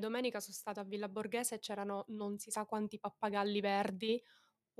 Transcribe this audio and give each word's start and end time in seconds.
domenica 0.00 0.40
sono 0.40 0.54
stata 0.56 0.80
a 0.80 0.84
Villa 0.84 1.08
Borghese 1.08 1.56
e 1.56 1.58
c'erano 1.60 2.06
non 2.08 2.38
si 2.38 2.50
sa 2.50 2.64
quanti 2.64 2.98
pappagalli 2.98 3.60
verdi, 3.60 4.20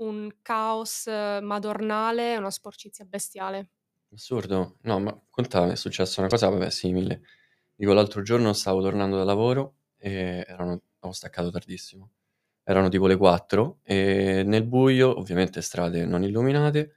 un 0.01 0.29
caos 0.43 1.07
eh, 1.07 1.39
madornale 1.43 2.37
una 2.37 2.51
sporcizia 2.51 3.05
bestiale. 3.05 3.71
Assurdo. 4.13 4.77
No, 4.83 4.99
ma 4.99 5.23
conta, 5.31 5.71
è 5.71 5.77
successa 5.77 6.21
una 6.21 6.29
cosa, 6.29 6.49
vabbè, 6.49 6.71
simile. 6.71 7.23
Dico, 7.75 7.93
l'altro 7.93 8.23
giorno 8.23 8.53
stavo 8.53 8.83
tornando 8.83 9.17
da 9.17 9.25
lavoro 9.25 9.77
e 9.97 10.45
erano, 10.49 10.83
avevo 10.99 11.13
staccato 11.13 11.51
tardissimo. 11.51 12.11
Erano 12.65 12.89
tipo 12.89 13.07
le 13.07 13.17
4 13.17 13.81
e 13.83 14.43
nel 14.45 14.67
buio, 14.67 15.17
ovviamente 15.19 15.63
strade 15.63 16.05
non 16.05 16.25
illuminate, 16.25 16.97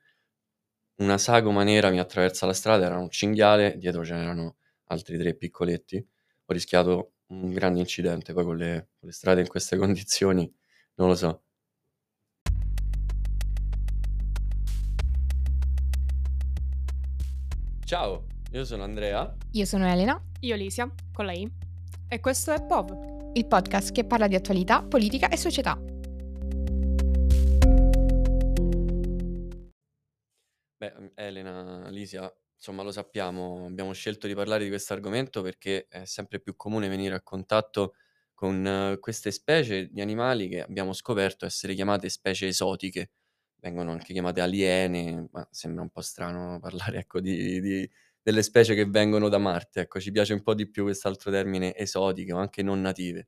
una 0.97 1.17
sagoma 1.17 1.63
nera 1.63 1.89
mi 1.89 1.99
attraversa 1.99 2.45
la 2.45 2.53
strada, 2.53 2.85
era 2.85 2.97
un 2.97 3.09
cinghiale, 3.09 3.77
dietro 3.77 4.03
ce 4.05 4.13
n'erano 4.13 4.57
altri 4.85 5.17
tre 5.17 5.35
piccoletti. 5.35 5.97
Ho 6.45 6.53
rischiato 6.53 7.12
un 7.41 7.51
grande 7.53 7.79
incidente, 7.79 8.33
poi 8.33 8.43
con 8.43 8.57
le, 8.57 8.89
con 8.99 9.09
le 9.09 9.11
strade 9.13 9.41
in 9.41 9.47
queste 9.47 9.75
condizioni, 9.77 10.51
non 10.95 11.07
lo 11.07 11.15
so. 11.15 11.43
Ciao, 17.85 18.25
io 18.51 18.65
sono 18.65 18.83
Andrea. 18.83 19.35
Io 19.51 19.65
sono 19.65 19.87
Elena, 19.87 20.19
Io 20.41 20.55
Lisia, 20.55 20.91
con 21.11 21.25
la 21.25 21.33
I. 21.33 21.51
E 22.07 22.19
questo 22.19 22.51
è 22.51 22.63
POV. 22.63 23.31
il 23.33 23.45
podcast 23.47 23.91
che 23.91 24.05
parla 24.05 24.27
di 24.27 24.35
attualità, 24.35 24.83
politica 24.83 25.27
e 25.29 25.37
società. 25.37 25.77
Beh, 30.77 31.11
Elena, 31.15 31.89
Lisia, 31.89 32.31
insomma 32.63 32.81
lo 32.83 32.91
sappiamo, 32.91 33.65
abbiamo 33.65 33.91
scelto 33.91 34.25
di 34.25 34.33
parlare 34.33 34.63
di 34.63 34.69
questo 34.69 34.93
argomento 34.93 35.41
perché 35.41 35.85
è 35.89 36.05
sempre 36.05 36.39
più 36.39 36.55
comune 36.55 36.87
venire 36.87 37.13
a 37.13 37.21
contatto 37.21 37.95
con 38.33 38.65
eh, 38.65 38.99
queste 38.99 39.31
specie 39.31 39.89
di 39.91 39.99
animali 39.99 40.47
che 40.47 40.61
abbiamo 40.61 40.93
scoperto 40.93 41.45
essere 41.45 41.73
chiamate 41.73 42.07
specie 42.07 42.47
esotiche. 42.47 43.11
Vengono 43.59 43.91
anche 43.91 44.13
chiamate 44.13 44.39
aliene, 44.41 45.27
ma 45.31 45.45
sembra 45.51 45.81
un 45.83 45.89
po' 45.89 46.01
strano 46.01 46.57
parlare 46.61 46.99
ecco, 46.99 47.19
di, 47.19 47.59
di- 47.59 47.89
delle 48.21 48.41
specie 48.43 48.75
che 48.75 48.85
vengono 48.85 49.27
da 49.27 49.37
Marte. 49.39 49.81
Ecco, 49.81 49.99
ci 49.99 50.11
piace 50.11 50.31
un 50.33 50.41
po' 50.41 50.53
di 50.53 50.69
più 50.69 50.83
quest'altro 50.83 51.31
termine 51.31 51.75
esotiche 51.75 52.31
o 52.33 52.37
anche 52.37 52.63
non 52.63 52.79
native, 52.81 53.27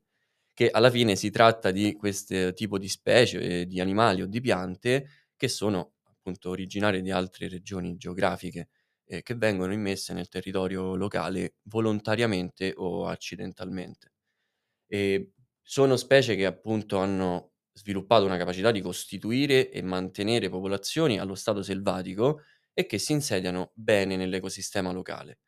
che 0.54 0.70
alla 0.70 0.90
fine 0.90 1.14
si 1.16 1.30
tratta 1.30 1.70
di 1.70 1.94
questo 1.94 2.52
tipo 2.54 2.78
di 2.78 2.88
specie, 2.88 3.60
eh, 3.62 3.66
di 3.66 3.80
animali 3.80 4.22
o 4.22 4.26
di 4.26 4.40
piante 4.40 5.08
che 5.36 5.48
sono 5.48 5.94
appunto 6.04 6.50
originarie 6.50 7.02
di 7.02 7.10
altre 7.10 7.48
regioni 7.48 7.96
geografiche 7.96 8.68
eh, 9.06 9.22
che 9.22 9.34
vengono 9.34 9.72
immesse 9.72 10.12
nel 10.14 10.28
territorio 10.28 10.94
locale 10.96 11.56
volontariamente 11.64 12.72
o 12.76 13.06
accidentalmente. 13.06 14.12
E 14.86 15.32
sono 15.62 15.96
specie 15.96 16.36
che 16.36 16.46
appunto 16.46 16.98
hanno 16.98 17.52
sviluppato 17.72 18.24
una 18.24 18.36
capacità 18.38 18.70
di 18.70 18.80
costituire 18.80 19.70
e 19.70 19.82
mantenere 19.82 20.48
popolazioni 20.48 21.18
allo 21.18 21.34
stato 21.34 21.62
selvatico 21.62 22.42
e 22.72 22.86
che 22.86 22.98
si 22.98 23.12
insediano 23.12 23.72
bene 23.74 24.16
nell'ecosistema 24.16 24.92
locale. 24.92 25.38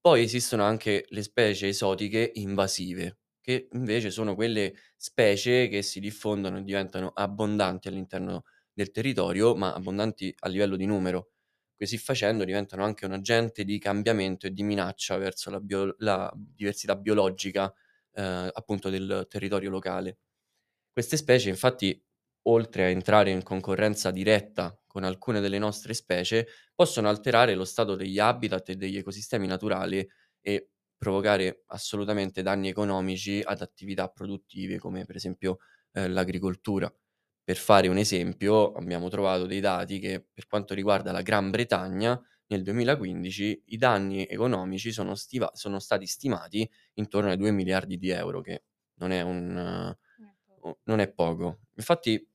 Poi 0.00 0.22
esistono 0.22 0.62
anche 0.62 1.04
le 1.08 1.22
specie 1.22 1.68
esotiche 1.68 2.30
invasive, 2.34 3.18
che 3.40 3.68
invece 3.72 4.10
sono 4.10 4.34
quelle 4.34 4.74
specie 4.96 5.68
che 5.68 5.82
si 5.82 5.98
diffondono 6.00 6.58
e 6.58 6.62
diventano 6.62 7.08
abbondanti 7.12 7.88
all'interno 7.88 8.44
del 8.72 8.90
territorio, 8.92 9.54
ma 9.56 9.74
abbondanti 9.74 10.32
a 10.40 10.48
livello 10.48 10.76
di 10.76 10.86
numero. 10.86 11.32
Così 11.76 11.98
facendo 11.98 12.44
diventano 12.44 12.84
anche 12.84 13.04
un 13.04 13.12
agente 13.12 13.64
di 13.64 13.78
cambiamento 13.78 14.46
e 14.46 14.52
di 14.52 14.62
minaccia 14.62 15.16
verso 15.18 15.50
la, 15.50 15.60
bio- 15.60 15.94
la 15.98 16.32
diversità 16.34 16.96
biologica 16.96 17.72
eh, 18.12 18.50
appunto 18.52 18.88
del 18.90 19.26
territorio 19.28 19.70
locale. 19.70 20.18
Queste 20.92 21.16
specie 21.16 21.48
infatti, 21.50 22.02
oltre 22.48 22.84
a 22.84 22.88
entrare 22.88 23.30
in 23.30 23.42
concorrenza 23.42 24.10
diretta 24.10 24.78
con 24.86 25.04
alcune 25.04 25.40
delle 25.40 25.58
nostre 25.58 25.92
specie, 25.94 26.46
possono 26.74 27.08
alterare 27.08 27.54
lo 27.54 27.64
stato 27.64 27.94
degli 27.96 28.18
habitat 28.18 28.70
e 28.70 28.76
degli 28.76 28.96
ecosistemi 28.96 29.46
naturali 29.46 30.06
e 30.40 30.70
provocare 30.96 31.64
assolutamente 31.66 32.42
danni 32.42 32.68
economici 32.68 33.42
ad 33.44 33.60
attività 33.60 34.08
produttive 34.08 34.78
come 34.78 35.04
per 35.04 35.16
esempio 35.16 35.58
eh, 35.92 36.08
l'agricoltura. 36.08 36.90
Per 37.46 37.56
fare 37.56 37.86
un 37.86 37.96
esempio, 37.96 38.72
abbiamo 38.72 39.08
trovato 39.08 39.46
dei 39.46 39.60
dati 39.60 40.00
che 40.00 40.20
per 40.32 40.48
quanto 40.48 40.74
riguarda 40.74 41.12
la 41.12 41.22
Gran 41.22 41.50
Bretagna, 41.50 42.20
nel 42.48 42.64
2015 42.64 43.62
i 43.66 43.76
danni 43.76 44.26
economici 44.26 44.90
sono, 44.90 45.14
stiva- 45.14 45.52
sono 45.54 45.78
stati 45.78 46.06
stimati 46.06 46.68
intorno 46.94 47.30
ai 47.30 47.36
2 47.36 47.52
miliardi 47.52 47.98
di 47.98 48.10
euro, 48.10 48.40
che 48.40 48.64
non 48.94 49.12
è, 49.12 49.20
un, 49.20 49.94
uh, 50.60 50.76
non 50.86 50.98
è 50.98 51.08
poco. 51.08 51.60
Infatti 51.76 52.28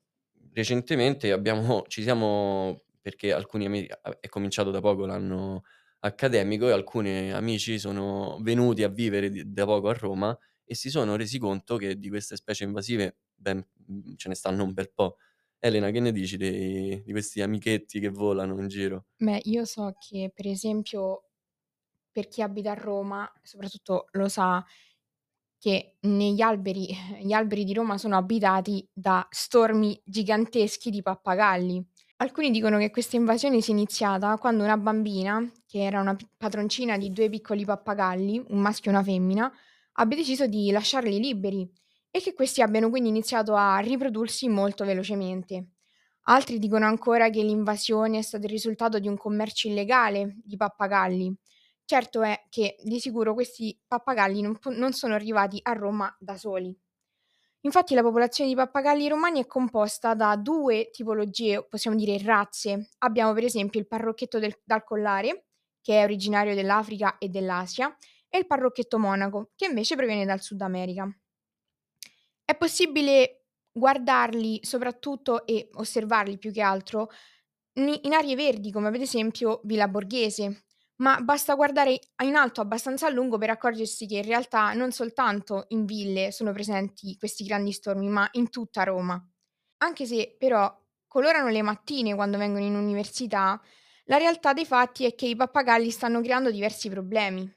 recentemente 0.54 1.34
abbiamo, 1.34 1.84
ci 1.90 2.04
siamo, 2.04 2.84
perché 3.02 3.34
alcuni 3.34 3.66
amici, 3.66 3.90
è 4.22 4.30
cominciato 4.30 4.72
da 4.72 4.80
poco 4.80 5.06
l'anno 5.06 5.64
accademico 6.00 6.70
e 6.70 6.72
alcuni 6.72 7.34
amici 7.34 7.80
sono 7.80 8.40
venuti 8.42 8.84
a 8.84 8.88
vivere 8.88 9.30
di- 9.30 9.52
da 9.52 9.66
poco 9.66 9.90
a 9.90 9.94
Roma 9.94 10.38
e 10.72 10.76
si 10.76 10.90
sono 10.90 11.18
resi 11.18 11.38
conto 11.38 11.76
che 11.76 12.00
di 12.00 12.08
queste 12.08 12.38
specie 12.38 12.64
invasive 12.64 13.18
ben, 13.36 13.62
ce 14.16 14.30
ne 14.30 14.36
stanno 14.36 14.64
un 14.64 14.72
bel 14.72 14.90
po'. 14.94 15.18
Elena, 15.59 15.92
che 15.92 16.00
ne 16.00 16.14
dici 16.14 16.38
dei- 16.38 17.04
di 17.04 17.12
questi 17.12 17.42
amichetti 17.42 18.00
che 18.00 18.08
volano 18.08 18.58
in 18.58 18.70
giro? 18.70 19.08
Beh, 19.18 19.42
io 19.44 19.66
so 19.66 19.94
che 20.00 20.32
per 20.34 20.48
esempio 20.48 21.24
per 22.09 22.30
chi 22.30 22.42
abita 22.42 22.72
a 22.72 22.76
Roma, 22.76 23.30
soprattutto 23.44 24.06
lo 24.12 24.30
sa 24.30 24.66
che 25.58 25.98
negli 26.04 26.40
alberi, 26.40 26.88
gli 27.22 27.34
alberi 27.34 27.66
di 27.66 27.74
Roma 27.74 27.98
sono 27.98 28.16
abitati 28.16 28.88
da 28.94 29.28
stormi 29.30 30.02
giganteschi 30.06 30.90
di 30.90 31.02
pappagalli. 31.02 31.86
Alcuni 32.22 32.50
dicono 32.50 32.78
che 32.78 32.92
questa 32.92 33.18
invasione 33.18 33.59
sia 33.59 33.74
iniziata 33.74 34.38
quando 34.38 34.64
una 34.64 34.78
bambina, 34.78 35.52
che 35.66 35.84
era 35.84 36.00
una 36.00 36.16
padroncina 36.38 36.98
di 36.98 37.12
due 37.12 37.28
piccoli 37.28 37.66
pappagalli, 37.66 38.46
un 38.48 38.59
maschio 38.59 38.90
e 38.90 38.94
una 38.94 39.03
femmina, 39.03 39.52
abbia 39.94 40.18
deciso 40.18 40.47
di 40.47 40.72
lasciarli 40.72 41.19
liberi 41.19 41.69
e 42.09 42.19
che 42.19 42.34
questi 42.34 42.62
abbiano 42.62 42.90
quindi 42.90 43.09
iniziato 43.09 43.56
a 43.56 43.78
riprodursi 43.79 44.47
molto 44.50 44.85
velocemente. 44.85 45.68
Altri 46.25 46.59
dicono 46.59 46.85
ancora 46.85 47.29
che 47.29 47.41
l'invasione 47.41 48.19
è 48.19 48.22
stato 48.22 48.46
il 48.46 48.52
risultato 48.52 49.00
di 49.00 49.07
un 49.07 49.18
commercio 49.18 49.68
illegale 49.68 50.35
di 50.44 50.56
pappagalli. 50.56 51.35
Certo 51.85 52.22
è 52.22 52.46
che 52.50 52.75
di 52.84 53.00
sicuro 53.00 53.34
questi 53.34 53.78
pappagalli 53.88 54.41
non, 54.41 54.57
non 54.72 54.94
sono 54.94 55.13
arrivati 55.16 55.59
a 55.63 55.74
Roma 55.74 56.16
da 56.19 56.38
soli. 56.38 56.78
Infatti 57.63 57.94
la 57.94 58.02
popolazione 58.02 58.50
di 58.50 58.56
pappagalli 58.56 59.08
romani 59.08 59.41
è 59.41 59.46
composta 59.46 60.16
da 60.16 60.35
due 60.35 60.90
tipologie, 60.90 61.63
possiamo 61.68 61.96
dire 61.96 62.18
razze. 62.23 62.90
Abbiamo 63.00 63.34
per 63.34 63.44
esempio 63.44 63.79
il 63.79 63.88
parrocchetto 63.88 64.40
del- 64.40 64.59
dal 64.63 64.84
collare, 64.84 65.46
che 65.81 66.00
è 66.00 66.03
originario 66.03 66.56
dell'Africa 66.56 67.18
e 67.19 67.29
dell'Asia, 67.29 67.96
e 68.31 68.40
il 68.40 68.47
parrocchetto 68.47 68.97
monaco, 68.97 69.52
che 69.56 69.68
invece 69.68 69.96
proviene 69.96 70.25
dal 70.25 70.42
Sud 70.42 70.62
America. 70.62 71.08
È 72.44 72.56
possibile 72.56 73.46
guardarli 73.72 74.59
soprattutto 74.64 75.46
e 75.46 75.69
osservarli 75.74 76.38
più 76.38 76.52
che 76.52 76.62
altro 76.62 77.09
in 77.74 78.14
aree 78.14 78.36
verdi, 78.36 78.72
come 78.72 78.88
ad 78.90 78.96
esempio 78.96 79.62
Villa 79.64 79.88
Borghese, 79.88 80.66
ma 80.97 81.20
basta 81.22 81.56
guardare 81.56 82.00
in 82.24 82.36
alto 82.36 82.62
abbastanza 82.62 83.08
a 83.08 83.09
lungo 83.09 83.38
per 83.38 83.50
accorgersi 83.50 84.06
che 84.08 84.18
in 84.18 84.25
realtà 84.25 84.74
non 84.74 84.91
soltanto 84.91 85.66
in 85.70 85.86
ville 85.86 86.31
sono 86.31 86.52
presenti 86.52 87.18
questi 87.18 87.46
grandi 87.46 87.72
stormi, 87.72 88.09
ma 88.09 88.28
in 88.34 88.50
tutta 88.50 88.84
Roma. 88.84 89.24
Anche 89.78 90.06
se 90.06 90.35
però 90.38 90.76
colorano 91.08 91.50
le 91.50 91.61
mattine 91.61 92.14
quando 92.16 92.38
vengono 92.38 92.66
in 92.66 92.76
università, 92.76 93.59
la 94.06 94.17
realtà 94.17 94.53
dei 94.53 94.66
fatti 94.66 95.06
è 95.06 95.16
che 95.16 95.28
i 95.28 95.35
pappagalli 95.35 95.90
stanno 95.91 96.22
creando 96.22 96.52
diversi 96.52 96.90
problemi. 96.90 97.50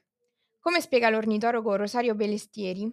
Come 0.65 0.81
spiega 0.81 1.11
l'ornitologo 1.11 1.75
Rosario 1.75 2.15
Bellestieri, 2.15 2.91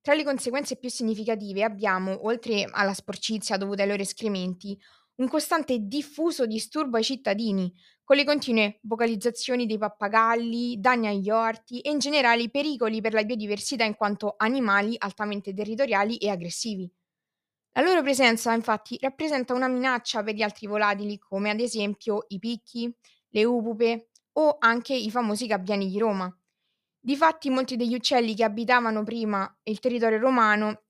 tra 0.00 0.14
le 0.14 0.24
conseguenze 0.24 0.76
più 0.76 0.88
significative 0.88 1.62
abbiamo, 1.62 2.24
oltre 2.24 2.66
alla 2.70 2.94
sporcizia 2.94 3.58
dovuta 3.58 3.82
ai 3.82 3.88
loro 3.88 4.00
escrementi, 4.00 4.74
un 5.16 5.28
costante 5.28 5.74
e 5.74 5.80
diffuso 5.82 6.46
disturbo 6.46 6.96
ai 6.96 7.04
cittadini, 7.04 7.70
con 8.04 8.16
le 8.16 8.24
continue 8.24 8.78
vocalizzazioni 8.84 9.66
dei 9.66 9.76
pappagalli, 9.76 10.80
danni 10.80 11.08
agli 11.08 11.28
orti 11.28 11.82
e 11.82 11.90
in 11.90 11.98
generale 11.98 12.48
pericoli 12.48 13.02
per 13.02 13.12
la 13.12 13.22
biodiversità 13.22 13.84
in 13.84 13.96
quanto 13.96 14.36
animali 14.38 14.94
altamente 14.96 15.52
territoriali 15.52 16.16
e 16.16 16.30
aggressivi. 16.30 16.90
La 17.72 17.82
loro 17.82 18.00
presenza, 18.00 18.54
infatti, 18.54 18.96
rappresenta 18.98 19.52
una 19.52 19.68
minaccia 19.68 20.22
per 20.22 20.34
gli 20.34 20.42
altri 20.42 20.66
volatili, 20.66 21.18
come 21.18 21.50
ad 21.50 21.60
esempio 21.60 22.24
i 22.28 22.38
picchi, 22.38 22.90
le 23.28 23.44
upupe 23.44 24.08
o 24.38 24.56
anche 24.58 24.94
i 24.94 25.10
famosi 25.10 25.44
gabbiani 25.46 25.86
di 25.86 25.98
Roma. 25.98 26.34
Difatti, 27.02 27.48
molti 27.48 27.76
degli 27.76 27.94
uccelli 27.94 28.34
che 28.34 28.44
abitavano 28.44 29.02
prima 29.04 29.50
il 29.64 29.78
territorio 29.80 30.18
romano 30.18 30.82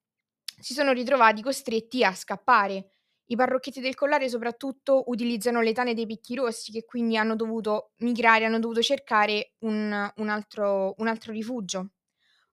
si 0.61 0.75
sono 0.75 0.93
ritrovati 0.93 1.41
costretti 1.43 2.05
a 2.05 2.13
scappare. 2.15 2.91
I 3.27 3.37
parrocchetti 3.37 3.81
del 3.81 3.95
collare 3.95 4.29
soprattutto 4.29 5.05
utilizzano 5.07 5.61
le 5.61 5.73
tane 5.73 5.95
dei 5.95 6.07
picchi 6.07 6.35
rossi 6.35 6.73
che 6.73 6.85
quindi 6.85 7.17
hanno 7.17 7.37
dovuto 7.37 7.93
migrare, 7.99 8.45
hanno 8.45 8.59
dovuto 8.59 8.83
cercare 8.83 9.53
un, 9.61 10.13
un 10.17 10.29
altro, 10.29 10.95
un 10.99 11.07
altro 11.07 11.33
rifugio. 11.33 11.91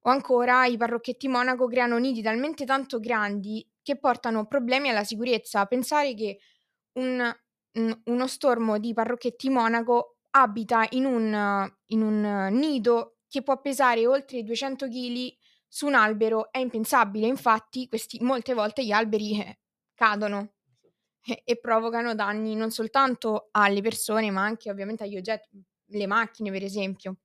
O 0.02 0.10
ancora 0.12 0.66
i 0.68 0.78
parrocchetti 0.78 1.28
monaco 1.28 1.68
creano 1.68 1.98
nidi 1.98 2.22
talmente 2.22 2.64
tanto 2.64 3.00
grandi 3.00 3.68
che 3.82 3.98
portano 3.98 4.46
problemi 4.46 4.90
alla 4.90 5.04
sicurezza. 5.04 5.66
Pensare 5.66 6.14
che 6.14 6.38
un, 6.94 7.36
un- 7.74 8.02
uno 8.06 8.28
stormo 8.28 8.78
di 8.78 8.94
parrocchetti 8.94 9.50
monaco 9.50 10.18
abita 10.32 10.86
in 10.92 11.06
un, 11.06 11.72
in 11.88 12.02
un 12.02 12.48
nido 12.52 13.17
che 13.28 13.42
può 13.42 13.60
pesare 13.60 14.06
oltre 14.08 14.44
200 14.44 14.88
kg 14.88 15.36
su 15.68 15.86
un 15.88 15.96
albero 15.96 16.52
è 16.52 16.60
impensabile. 16.60 17.28
Infatti, 17.28 17.88
questi, 17.88 18.20
molte 18.22 18.54
volte 18.54 18.86
gli 18.86 18.92
alberi 18.92 19.40
eh, 19.40 19.60
cadono 19.94 20.54
e, 21.24 21.42
e 21.44 21.60
provocano 21.60 22.16
danni 22.16 22.56
non 22.56 22.72
soltanto 22.72 23.50
alle 23.52 23.82
persone, 23.82 24.32
ma 24.32 24.44
anche 24.44 24.70
ovviamente 24.70 25.04
agli 25.04 25.18
oggetti, 25.18 25.62
le 25.92 26.08
macchine, 26.08 26.52
per 26.52 26.64
esempio. 26.64 27.18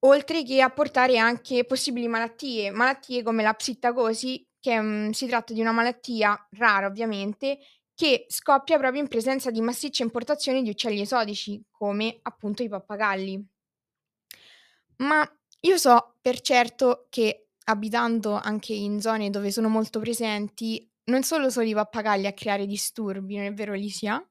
Oltre 0.00 0.42
che 0.42 0.60
a 0.60 0.68
portare 0.68 1.16
anche 1.16 1.64
possibili 1.64 2.08
malattie, 2.08 2.70
malattie 2.70 3.22
come 3.22 3.42
la 3.42 3.54
psittacosi, 3.54 4.46
che 4.60 4.78
um, 4.78 5.10
si 5.10 5.26
tratta 5.26 5.54
di 5.54 5.60
una 5.60 5.72
malattia 5.72 6.48
rara 6.52 6.86
ovviamente, 6.86 7.58
che 7.94 8.26
scoppia 8.28 8.76
proprio 8.76 9.00
in 9.00 9.08
presenza 9.08 9.50
di 9.50 9.60
massicce 9.60 10.02
importazioni 10.02 10.62
di 10.62 10.70
uccelli 10.70 11.00
esotici, 11.00 11.62
come 11.70 12.18
appunto 12.22 12.62
i 12.62 12.68
pappagalli. 12.68 13.53
Ma 14.98 15.28
io 15.60 15.76
so 15.76 16.16
per 16.20 16.40
certo 16.40 17.06
che 17.10 17.48
abitando 17.66 18.34
anche 18.34 18.72
in 18.74 19.00
zone 19.00 19.30
dove 19.30 19.50
sono 19.50 19.68
molto 19.68 19.98
presenti, 20.00 20.88
non 21.04 21.22
solo 21.22 21.50
sono 21.50 21.66
i 21.66 21.74
pappagalli 21.74 22.26
a 22.26 22.32
creare 22.32 22.66
disturbi, 22.66 23.36
non 23.36 23.46
è 23.46 23.52
vero 23.54 23.72
Lisia? 23.74 24.24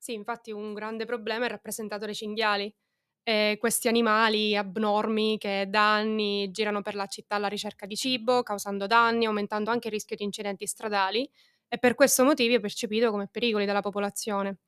Sì, 0.00 0.12
infatti 0.14 0.52
un 0.52 0.74
grande 0.74 1.04
problema 1.04 1.46
è 1.46 1.48
rappresentato 1.48 2.04
dai 2.04 2.14
cinghiali. 2.14 2.72
E 3.22 3.56
questi 3.60 3.88
animali 3.88 4.56
abnormi 4.56 5.38
che 5.38 5.66
da 5.68 5.94
anni 5.94 6.50
girano 6.50 6.82
per 6.82 6.96
la 6.96 7.06
città 7.06 7.36
alla 7.36 7.48
ricerca 7.48 7.86
di 7.86 7.96
cibo, 7.96 8.42
causando 8.42 8.86
danni, 8.88 9.26
aumentando 9.26 9.70
anche 9.70 9.88
il 9.88 9.94
rischio 9.94 10.16
di 10.16 10.24
incidenti 10.24 10.66
stradali, 10.66 11.30
e 11.68 11.78
per 11.78 11.94
questo 11.94 12.24
motivo 12.24 12.56
è 12.56 12.60
percepito 12.60 13.10
come 13.12 13.28
pericoli 13.28 13.66
dalla 13.66 13.82
popolazione. 13.82 14.58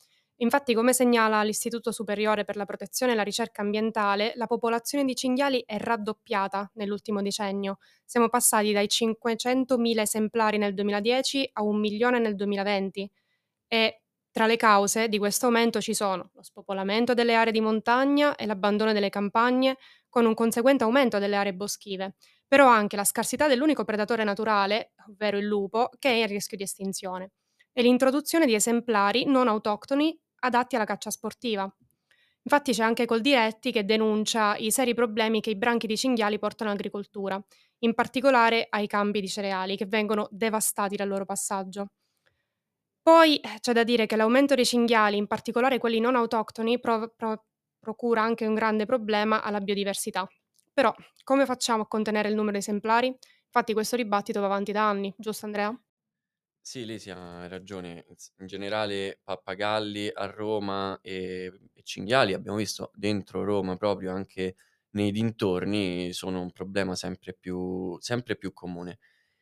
Infatti, 0.43 0.73
come 0.73 0.95
segnala 0.95 1.43
l'Istituto 1.43 1.93
Superiore 1.93 2.45
per 2.45 2.57
la 2.57 2.65
Protezione 2.65 3.13
e 3.13 3.15
la 3.15 3.23
Ricerca 3.23 3.61
Ambientale, 3.61 4.33
la 4.37 4.47
popolazione 4.47 5.05
di 5.05 5.15
cinghiali 5.15 5.63
è 5.67 5.77
raddoppiata 5.77 6.71
nell'ultimo 6.75 7.21
decennio. 7.21 7.77
Siamo 8.07 8.31
passati 8.31 8.73
dai 8.73 8.87
500.000 8.87 10.01
esemplari 10.01 10.57
nel 10.57 10.73
2010 10.73 11.51
a 11.53 11.63
un 11.63 11.79
milione 11.79 12.19
nel 12.21 12.37
2020 12.37 13.11
e 13.69 14.03
tra 14.31 14.47
le 14.47 14.57
cause 14.57 15.09
di 15.09 15.19
questo 15.19 15.47
aumento 15.47 15.81
ci 15.81 15.93
sono 15.93 16.31
lo 16.33 16.43
spopolamento 16.43 17.13
delle 17.13 17.35
aree 17.35 17.53
di 17.53 17.61
montagna 17.61 18.35
e 18.37 18.47
l'abbandono 18.47 18.93
delle 18.95 19.11
campagne, 19.11 19.77
con 20.09 20.25
un 20.25 20.35
conseguente 20.35 20.85
aumento 20.85 21.19
delle 21.19 21.37
aree 21.37 21.53
boschive, 21.55 22.15
però 22.47 22.67
anche 22.67 22.97
la 22.97 23.05
scarsità 23.05 23.47
dell'unico 23.47 23.85
predatore 23.85 24.25
naturale, 24.25 24.93
ovvero 25.09 25.37
il 25.37 25.45
lupo, 25.45 25.91
che 25.99 26.11
è 26.11 26.15
in 26.15 26.27
rischio 26.29 26.57
di 26.57 26.63
estinzione, 26.63 27.33
e 27.73 27.83
l'introduzione 27.83 28.47
di 28.47 28.55
esemplari 28.55 29.27
non 29.27 29.47
autoctoni 29.49 30.19
adatti 30.41 30.77
alla 30.77 30.85
caccia 30.85 31.11
sportiva. 31.11 31.71
Infatti 32.43 32.73
c'è 32.73 32.83
anche 32.83 33.05
Coldiretti 33.05 33.71
che 33.71 33.85
denuncia 33.85 34.57
i 34.57 34.71
seri 34.71 34.95
problemi 34.95 35.41
che 35.41 35.51
i 35.51 35.57
branchi 35.57 35.87
di 35.87 35.97
cinghiali 35.97 36.39
portano 36.39 36.71
all'agricoltura, 36.71 37.43
in 37.81 37.95
particolare 37.95 38.67
ai 38.71 38.87
campi 38.87 39.21
di 39.21 39.29
cereali 39.29 39.77
che 39.77 39.87
vengono 39.87 40.29
devastati 40.31 40.97
dal 40.97 41.09
loro 41.09 41.25
passaggio. 41.25 41.89
Poi 43.03 43.37
eh, 43.39 43.59
c'è 43.61 43.73
da 43.73 43.85
dire 43.85 44.07
che 44.07 44.17
l'aumento 44.17 44.55
dei 44.55 44.65
cinghiali, 44.65 45.17
in 45.17 45.27
particolare 45.27 45.79
quelli 45.79 46.01
non 46.01 46.17
autoctoni, 46.17 46.79
pro- 46.81 47.13
pro- 47.17 47.45
procura 47.79 48.23
anche 48.23 48.47
un 48.47 48.55
grande 48.55 48.87
problema 48.87 49.43
alla 49.43 49.61
biodiversità. 49.61 50.27
Però 50.73 50.95
come 51.25 51.47
facciamo 51.47 51.83
a 51.83 51.89
contenere 51.89 52.29
il 52.29 52.35
numero 52.35 52.53
di 52.53 52.59
esemplari? 52.59 53.07
Infatti 53.07 53.73
questo 53.73 53.97
dibattito 53.97 54.41
va 54.41 54.47
avanti 54.47 54.73
da 54.73 54.89
anni, 54.89 55.13
giusto 55.19 55.47
Andrea? 55.47 55.77
Sì, 56.63 56.85
Lisi 56.85 57.11
hai 57.11 57.49
ragione. 57.49 58.05
In 58.39 58.47
generale 58.47 59.21
pappagalli 59.25 60.11
a 60.13 60.27
Roma 60.27 60.99
e, 61.03 61.51
e 61.73 61.83
cinghiali, 61.83 62.35
abbiamo 62.35 62.59
visto 62.59 62.91
dentro 62.95 63.45
Roma 63.45 63.77
proprio 63.77 64.13
anche 64.13 64.57
nei 64.91 65.11
dintorni, 65.11 66.13
sono 66.13 66.41
un 66.43 66.53
problema 66.53 66.95
sempre 66.95 67.35
più, 67.35 67.97
sempre 68.01 68.37
più 68.37 68.53
comune. 68.53 68.99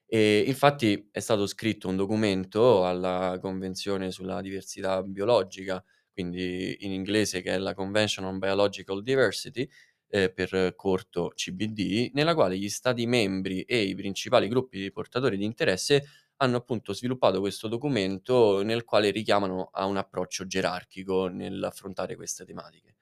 E 0.06 0.44
infatti 0.46 1.08
è 1.12 1.20
stato 1.20 1.46
scritto 1.46 1.88
un 1.88 1.96
documento 1.96 2.86
alla 2.86 3.38
Convenzione 3.40 4.10
sulla 4.12 4.40
diversità 4.40 5.02
biologica, 5.02 5.84
quindi 6.12 6.76
in 6.80 6.92
inglese 6.92 7.42
che 7.42 7.54
è 7.54 7.58
la 7.58 7.74
Convention 7.74 8.24
on 8.26 8.38
Biological 8.38 9.02
Diversity, 9.02 9.68
eh, 10.10 10.32
per 10.32 10.74
corto 10.74 11.32
CBD, 11.34 12.10
nella 12.14 12.34
quale 12.34 12.56
gli 12.58 12.68
Stati 12.70 13.06
membri 13.06 13.62
e 13.62 13.82
i 13.82 13.94
principali 13.94 14.48
gruppi 14.48 14.78
di 14.80 14.90
portatori 14.92 15.36
di 15.36 15.44
interesse 15.44 16.04
hanno 16.38 16.56
appunto 16.56 16.92
sviluppato 16.92 17.40
questo 17.40 17.68
documento 17.68 18.62
nel 18.62 18.84
quale 18.84 19.10
richiamano 19.10 19.70
a 19.72 19.86
un 19.86 19.96
approccio 19.96 20.46
gerarchico 20.46 21.28
nell'affrontare 21.28 22.16
queste 22.16 22.44
tematiche. 22.44 22.96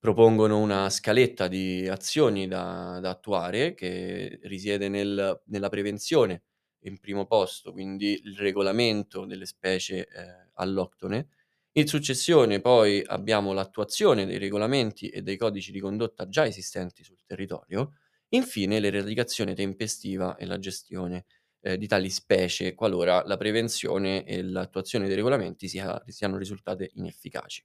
Propongono 0.00 0.58
una 0.58 0.88
scaletta 0.90 1.48
di 1.48 1.88
azioni 1.88 2.46
da, 2.46 3.00
da 3.00 3.10
attuare 3.10 3.74
che 3.74 4.38
risiede 4.44 4.88
nel, 4.88 5.42
nella 5.46 5.68
prevenzione 5.68 6.44
in 6.82 6.98
primo 7.00 7.26
posto, 7.26 7.72
quindi 7.72 8.20
il 8.24 8.36
regolamento 8.36 9.26
delle 9.26 9.44
specie 9.46 10.06
eh, 10.06 10.50
alloctone. 10.54 11.28
In 11.72 11.86
successione 11.88 12.60
poi 12.60 13.02
abbiamo 13.04 13.52
l'attuazione 13.52 14.24
dei 14.24 14.38
regolamenti 14.38 15.08
e 15.08 15.22
dei 15.22 15.36
codici 15.36 15.72
di 15.72 15.80
condotta 15.80 16.28
già 16.28 16.46
esistenti 16.46 17.02
sul 17.02 17.22
territorio. 17.26 17.94
Infine 18.30 18.78
l'eradicazione 18.78 19.54
tempestiva 19.54 20.36
e 20.36 20.46
la 20.46 20.58
gestione 20.58 21.24
eh, 21.60 21.76
di 21.76 21.86
tali 21.86 22.10
specie 22.10 22.74
qualora 22.74 23.22
la 23.24 23.36
prevenzione 23.36 24.24
e 24.24 24.42
l'attuazione 24.42 25.06
dei 25.06 25.16
regolamenti 25.16 25.68
sia, 25.68 26.02
siano 26.06 26.36
risultate 26.36 26.90
inefficaci. 26.94 27.64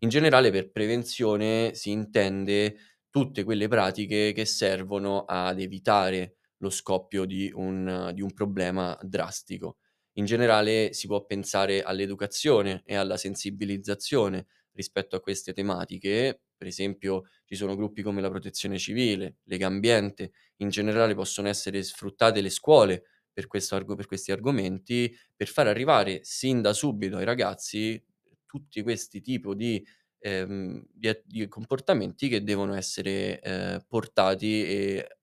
In 0.00 0.08
generale 0.08 0.50
per 0.50 0.70
prevenzione 0.70 1.74
si 1.74 1.90
intende 1.90 2.76
tutte 3.10 3.42
quelle 3.44 3.68
pratiche 3.68 4.32
che 4.32 4.44
servono 4.44 5.24
ad 5.24 5.60
evitare 5.60 6.36
lo 6.58 6.70
scoppio 6.70 7.24
di 7.24 7.50
un, 7.54 8.10
di 8.14 8.22
un 8.22 8.32
problema 8.32 8.96
drastico. 9.02 9.78
In 10.14 10.24
generale 10.24 10.92
si 10.92 11.06
può 11.06 11.24
pensare 11.24 11.82
all'educazione 11.82 12.82
e 12.84 12.96
alla 12.96 13.16
sensibilizzazione 13.16 14.46
rispetto 14.72 15.16
a 15.16 15.20
queste 15.20 15.52
tematiche, 15.52 16.42
per 16.56 16.66
esempio 16.66 17.24
ci 17.44 17.56
sono 17.56 17.74
gruppi 17.74 18.02
come 18.02 18.20
la 18.20 18.28
protezione 18.28 18.78
civile, 18.78 19.38
Lega 19.44 19.66
Ambiente, 19.66 20.32
in 20.56 20.68
generale 20.68 21.14
possono 21.14 21.48
essere 21.48 21.82
sfruttate 21.82 22.40
le 22.40 22.50
scuole 22.50 23.04
per, 23.38 23.46
questo, 23.46 23.84
per 23.84 24.06
questi 24.06 24.32
argomenti, 24.32 25.16
per 25.36 25.46
far 25.46 25.68
arrivare 25.68 26.24
sin 26.24 26.60
da 26.60 26.72
subito 26.72 27.18
ai 27.18 27.24
ragazzi 27.24 28.04
tutti 28.44 28.82
questi 28.82 29.20
tipi 29.20 29.54
di, 29.54 29.86
ehm, 30.18 30.84
di, 30.92 31.22
di, 31.24 31.46
comportamenti 31.46 32.28
che 32.28 32.42
devono 32.42 32.74
essere 32.74 33.40
eh, 33.40 33.84
portati 33.86 34.64
eh, 34.64 35.18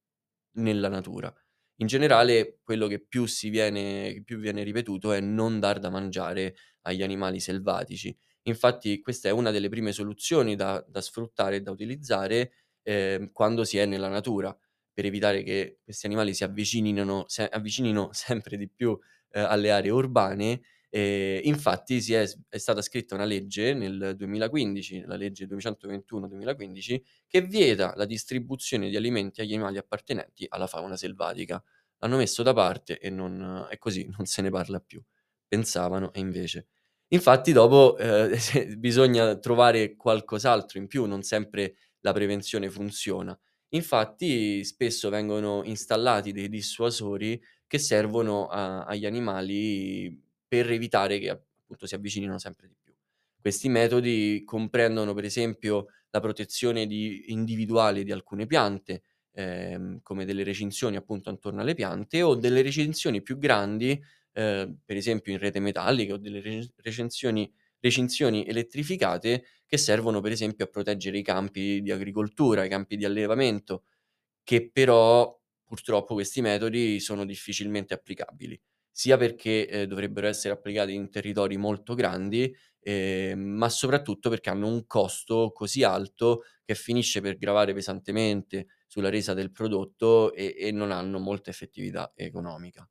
nella 0.53 0.88
natura. 0.88 1.34
In 1.79 1.88
generale, 1.88 2.60
quello 2.63 2.88
che 2.88 3.01
più, 3.01 3.25
si 3.25 3.50
viene, 3.50 4.22
più 4.24 4.39
viene 4.39 4.63
ripetuto 4.63 5.12
è 5.12 5.19
non 5.19 5.60
dar 5.60 5.79
da 5.79 5.89
mangiare 5.89 6.55
agli 6.84 7.03
animali 7.03 7.41
selvatici. 7.41 8.17
Infatti, 8.43 9.01
questa 9.01 9.27
è 9.27 9.31
una 9.34 9.51
delle 9.51 9.67
prime 9.67 9.91
soluzioni 9.91 10.55
da, 10.55 10.81
da 10.88 11.01
sfruttare 11.01 11.57
e 11.57 11.62
da 11.62 11.72
utilizzare 11.72 12.53
eh, 12.81 13.29
quando 13.34 13.65
si 13.65 13.77
è 13.77 13.86
nella 13.86 14.07
natura 14.07 14.57
per 14.95 15.05
evitare 15.05 15.43
che 15.43 15.79
questi 15.83 16.05
animali 16.05 16.33
si 16.33 16.45
avvicinino, 16.45 17.25
se, 17.27 17.45
avvicinino 17.47 18.09
sempre 18.13 18.55
di 18.55 18.69
più 18.69 18.97
eh, 19.31 19.41
alle 19.41 19.69
aree 19.69 19.91
urbane. 19.91 20.61
Eh, 20.89 21.41
infatti 21.43 21.97
è, 22.13 22.25
è, 22.47 22.57
stata 22.57 22.81
scritta 22.81 23.15
una 23.15 23.25
legge 23.25 23.73
nel 23.73 24.13
2015, 24.15 25.01
la 25.01 25.17
legge 25.17 25.45
221-2015, 25.47 27.01
che 27.27 27.41
vieta 27.41 27.93
la 27.97 28.05
distribuzione 28.05 28.89
di 28.89 28.95
alimenti 28.95 29.41
agli 29.41 29.53
animali 29.53 29.77
appartenenti 29.77 30.45
alla 30.47 30.67
fauna 30.67 30.95
selvatica. 30.95 31.61
L'hanno 31.97 32.15
messo 32.15 32.43
da 32.43 32.53
parte 32.53 32.97
e, 32.97 33.09
non, 33.09 33.67
è 33.69 33.77
così, 33.77 34.09
non 34.15 34.25
se 34.25 34.41
ne 34.41 34.49
parla 34.49 34.79
più. 34.79 35.03
Pensavano 35.45 36.13
e 36.13 36.21
invece. 36.21 36.67
Infatti 37.09 37.51
dopo 37.51 37.97
eh, 37.97 38.37
bisogna 38.77 39.35
trovare 39.35 39.97
qualcos'altro 39.97 40.79
in 40.79 40.87
più, 40.87 41.03
non 41.03 41.21
sempre 41.23 41.75
la 41.99 42.13
prevenzione 42.13 42.69
funziona. 42.69 43.37
Infatti 43.69 44.63
spesso 44.63 45.10
vengono 45.10 45.63
installati 45.63 46.31
dei 46.31 46.50
dissuasori 46.50 47.41
che 47.67 47.77
servono 47.79 48.48
a 48.48 48.86
agli 48.86 49.05
animali 49.05 50.22
per 50.48 50.72
evitare 50.72 51.19
che 51.19 51.29
appunto 51.29 51.86
si 51.88 51.95
avvicinino 51.95 52.38
sempre 52.38 52.67
di 52.67 52.75
più. 52.81 52.93
Questi 53.41 53.67
metodi 53.69 54.43
comprendono 54.45 55.13
per 55.13 55.25
esempio 55.25 55.88
la 56.12 56.19
protezione 56.19 56.86
di 56.88 57.31
individuale 57.31 58.03
di 58.03 58.12
alcune 58.12 58.45
piante, 58.45 59.03
ehm, 59.34 60.00
come 60.01 60.25
delle 60.25 60.43
recinzioni 60.43 60.95
appunto 60.95 61.29
attorno 61.29 61.62
alle 61.62 61.74
piante 61.74 62.22
o 62.22 62.36
delle 62.36 62.62
recinzioni 62.62 63.22
più 63.22 63.38
grandi, 63.38 64.00
ehm, 64.34 64.79
per 64.86 64.95
esempio 64.95 65.34
in 65.34 65.39
rete 65.39 65.60
metallica 65.60 66.13
o 66.13 66.17
delle 66.17 66.39
re 66.41 66.67
recinzioni 66.77 67.51
recinzioni 67.85 68.45
elettrificate 68.45 69.45
che 69.65 69.77
servono 69.77 70.21
per 70.21 70.31
esempio 70.31 70.65
a 70.65 70.67
proteggere 70.67 71.17
i 71.17 71.23
campi 71.23 71.81
di 71.81 71.91
agricoltura, 71.91 72.63
i 72.65 72.69
campi 72.69 72.97
di 72.97 73.05
allevamento. 73.05 73.83
che 74.43 74.69
però 74.71 75.39
purtroppo 75.63 76.13
questi 76.13 76.41
metodi 76.41 76.99
sono 76.99 77.25
difficilmente 77.25 77.93
applicabili, 77.93 78.59
sia 78.91 79.17
perché, 79.17 79.67
ehm, 79.67 79.85
dovrebbero 79.85 80.27
essere 80.27 80.53
applicati 80.53 80.93
in 80.93 81.09
territori 81.09 81.57
molto 81.57 81.95
grandi, 81.95 82.53
ehm, 82.81 83.39
ma 83.39 83.69
soprattutto 83.69 84.29
perché 84.29 84.49
hanno 84.49 84.67
un 84.67 84.85
costo 84.85 85.51
così 85.51 85.83
alto 85.83 86.43
che 86.63 86.75
finisce 86.75 87.21
per 87.21 87.37
gravare 87.37 87.73
pesantemente 87.73 88.67
sulla 88.87 89.09
resa 89.09 89.33
del 89.33 89.51
prodotto 89.51 90.33
e 90.33 90.55
e 90.57 90.71
non 90.71 90.91
hanno 90.91 91.19
molta 91.19 91.49
effettività 91.49 92.11
economica. 92.15 92.87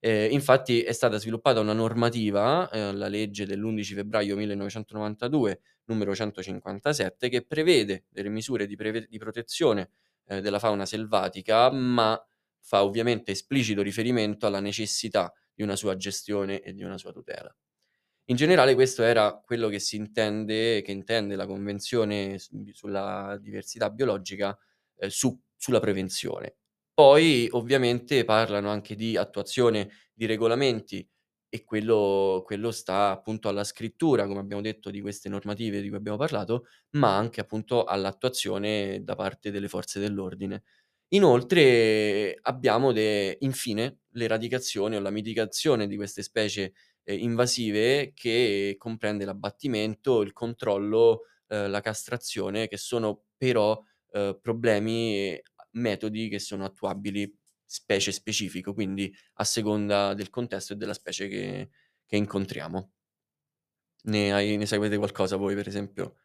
Ehm, 0.00 0.30
infatti 0.32 0.82
è 0.82 0.92
stata 0.92 1.18
sviluppata 1.18 1.60
una 1.60 1.72
normativa, 1.72 2.70
ehm, 2.70 2.96
la 2.96 3.08
legge 3.08 3.46
dell'11 3.46 3.94
febbraio 3.94 4.36
1992, 4.36 5.60
numero 5.86 6.14
157, 6.14 7.28
che 7.28 7.44
prevede 7.44 8.04
delle 8.08 8.28
misure 8.28 8.66
di 8.66 8.76
preve 8.76 9.06
di 9.08 9.18
protezione, 9.18 9.90
ehm, 10.26 10.40
della 10.40 10.58
fauna 10.60 10.86
selvatica, 10.86 11.70
ma 11.70 12.20
fa 12.60 12.84
ovviamente 12.84 13.32
esplicito 13.32 13.82
riferimento 13.82 14.46
alla 14.46 14.60
necessità 14.60 15.32
di 15.54 15.62
una 15.62 15.74
sua 15.76 15.96
gestione 15.96 16.60
e 16.60 16.72
di 16.74 16.82
una 16.84 16.98
sua 16.98 17.12
tutela. 17.12 17.52
In 18.30 18.36
generale 18.36 18.74
questo 18.74 19.02
era 19.02 19.40
quello 19.44 19.68
che 19.68 19.78
si 19.80 19.96
intende 19.96 20.82
che 20.82 20.92
intende 20.92 21.36
la 21.36 21.46
Convenzione 21.46 22.38
sulla 22.72 23.38
diversità 23.40 23.90
biologica, 23.90 24.56
ehm, 24.96 25.08
su 25.10 25.38
sulla 25.56 25.80
prevenzione. 25.80 26.56
Poi 26.98 27.46
ovviamente 27.52 28.24
parlano 28.24 28.70
anche 28.70 28.96
di 28.96 29.16
attuazione 29.16 29.88
di 30.12 30.26
regolamenti 30.26 31.08
e 31.48 31.62
quello 31.62 32.42
quello 32.44 32.72
sta 32.72 33.10
appunto 33.10 33.48
alla 33.48 33.62
scrittura, 33.62 34.26
come 34.26 34.40
abbiamo 34.40 34.60
detto, 34.62 34.90
di 34.90 35.00
queste 35.00 35.28
normative 35.28 35.80
di 35.80 35.86
cui 35.88 35.96
abbiamo 35.96 36.18
parlato, 36.18 36.64
ma 36.96 37.16
anche 37.16 37.40
appunto 37.40 37.84
all'attuazione 37.84 39.04
da 39.04 39.14
parte 39.14 39.52
delle 39.52 39.68
forze 39.68 40.00
dell'ordine. 40.00 40.64
Inoltre 41.10 42.36
abbiamo 42.42 42.90
de 42.90 43.36
infine 43.42 44.00
l'eradicazione 44.14 44.96
o 44.96 45.00
la 45.00 45.10
mitigazione 45.10 45.86
di 45.86 45.94
queste 45.94 46.22
specie, 46.24 46.72
ehm, 47.04 47.16
invasive 47.20 48.10
che 48.12 48.74
comprende 48.76 49.24
l'abbattimento, 49.24 50.20
il 50.22 50.32
controllo, 50.32 51.22
ehm, 51.46 51.70
la 51.70 51.80
castrazione, 51.80 52.66
che 52.66 52.76
sono 52.76 53.22
però, 53.36 53.80
ehm, 54.12 54.38
problemi 54.42 55.40
metodi 55.72 56.28
che 56.28 56.38
sono 56.38 56.64
attuabili 56.64 57.32
specie 57.64 58.12
specifico, 58.12 58.72
quindi 58.74 59.14
a 59.34 59.44
seconda 59.44 60.14
del 60.14 60.30
contesto 60.30 60.72
e 60.72 60.76
della 60.76 60.94
specie 60.94 61.28
che 61.28 61.70
che 62.08 62.16
incontriamo. 62.16 62.92
Ne 64.12 64.22
hai 64.34 64.56
ne 64.56 64.66
sapete 64.66 64.96
qualcosa 64.96 65.36
voi 65.36 65.54
per 65.54 65.68
esempio? 65.68 66.16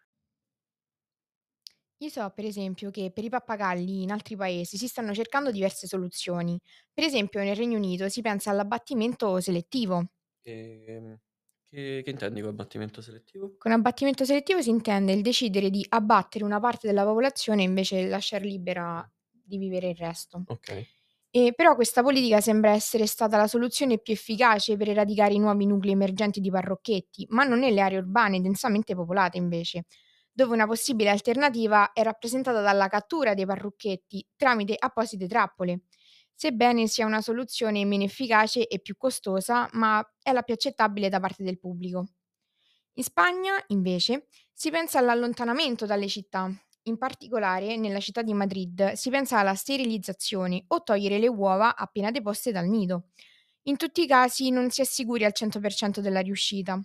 Io 2.04 2.10
so 2.10 2.30
per 2.36 2.46
esempio 2.46 2.92
che 2.92 3.10
per 3.12 3.24
i 3.24 3.30
pappagalli 3.30 4.04
in 4.04 4.12
altri 4.12 4.36
paesi 4.36 4.78
si 4.78 4.88
stanno 4.88 5.12
cercando 5.16 5.50
diverse 5.52 5.88
soluzioni. 5.88 6.60
Per 6.94 7.04
esempio 7.04 7.40
nel 7.42 7.56
Regno 7.56 7.78
Unito 7.78 8.10
si 8.10 8.22
pensa 8.22 8.52
all'abbattimento 8.52 9.40
selettivo. 9.40 10.06
Ehm, 10.46 11.20
che 11.64 12.02
che 12.04 12.10
intendi 12.10 12.40
con 12.42 12.50
abbattimento 12.52 13.02
selettivo? 13.02 13.58
Con 13.58 13.72
abbattimento 13.72 14.26
selettivo 14.26 14.62
si 14.62 14.70
intende 14.70 15.12
il 15.14 15.24
decidere 15.24 15.72
di 15.72 15.84
abbattere 15.90 16.44
una 16.44 16.60
parte 16.60 16.86
della 16.86 17.04
popolazione 17.04 17.64
e 17.64 17.66
invece 17.66 18.06
lasciar 18.08 18.44
libera 18.44 19.04
di 19.44 19.58
vivere 19.58 19.90
il 19.90 19.96
resto. 19.96 20.44
Okay. 20.48 20.88
E 21.36 21.54
però 21.56 21.74
questa 21.74 22.04
politica 22.04 22.42
sembra 22.42 22.72
essere 22.72 23.08
stata 23.08 23.38
la 23.38 23.48
soluzione 23.48 23.98
più 23.98 24.14
efficace 24.14 24.78
per 24.78 24.90
eradicare 24.90 25.34
i 25.34 25.40
nuovi 25.40 25.66
nuclei 25.66 25.94
emergenti 25.94 26.40
di 26.40 26.52
parrocchetti, 26.52 27.26
ma 27.30 27.44
non 27.44 27.60
nelle 27.60 27.82
aree 27.82 27.98
urbane 27.98 28.40
densamente 28.40 28.94
popolate 28.94 29.38
invece, 29.38 29.86
dove 30.32 30.54
una 30.54 30.68
possibile 30.68 31.10
alternativa 31.10 31.92
è 31.92 32.04
rappresentata 32.04 32.62
dalla 32.62 32.88
cattura 32.88 33.34
dei 33.34 33.48
parrucchetti 33.48 34.26
tramite 34.36 34.76
apposite 34.78 35.28
trappole. 35.28 35.86
Sebbene 36.36 36.88
sia 36.88 37.06
una 37.06 37.22
soluzione 37.22 37.84
meno 37.86 38.04
efficace 38.04 38.68
e 38.68 38.80
più 38.80 38.96
costosa, 38.96 39.68
ma 39.74 40.04
è 40.22 40.32
la 40.34 40.42
più 40.44 40.54
accettabile 40.54 41.10
da 41.10 41.20
parte 41.20 41.44
del 41.44 41.60
pubblico. 41.60 42.06
In 42.94 43.04
Spagna, 43.04 43.54
invece, 43.68 44.28
si 44.54 44.70
pensa 44.70 45.00
all'allontanamento 45.00 45.88
dalle 45.88 46.08
città. 46.08 46.52
In 46.84 46.98
particolare, 46.98 47.78
nella 47.78 48.00
città 48.00 48.22
di 48.22 48.34
Madrid 48.34 48.94
si 48.94 49.10
pensa 49.10 49.40
alla 49.40 49.56
sterilizzazione 49.56 50.64
o 50.68 50.84
togliere 50.84 51.18
le 51.18 51.28
uova 51.28 51.76
appena 51.76 52.12
deposte 52.12 52.52
dal 52.52 52.68
nido. 52.68 53.10
In 53.64 53.78
tutti 53.78 54.02
i 54.02 54.08
casi 54.08 54.50
non 54.50 54.70
si 54.70 54.82
è 54.82 54.84
sicuri 54.84 55.24
al 55.24 55.32
100% 55.34 56.00
della 56.00 56.20
riuscita. 56.20 56.82